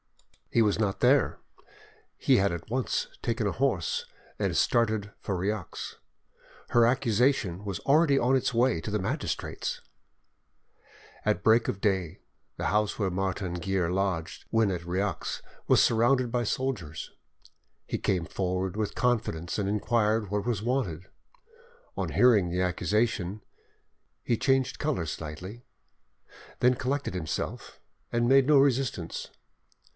[0.49, 1.39] He was not there:
[2.17, 4.05] he had at once taken a horse
[4.39, 5.95] and started for Rieux.
[6.69, 9.79] Her accusation was already on its way to the magistrates!
[11.23, 12.19] At break of day
[12.57, 17.11] the house where Martin Guerre lodged when at Rieux was surrounded by soldiers.
[17.85, 21.07] He came forward with confidence and inquired what was wanted.
[21.95, 23.41] On hearing the accusation,
[24.23, 25.63] he changed colour slightly,
[26.59, 27.79] then collected himself,
[28.11, 29.29] and made no resistance.